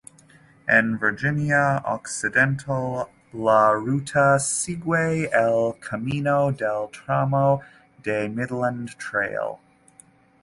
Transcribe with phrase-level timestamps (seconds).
[0.67, 3.11] En Virginia Occidental,
[3.47, 7.61] la ruta sigue el camino del tramo
[8.01, 9.59] de Midland Trail.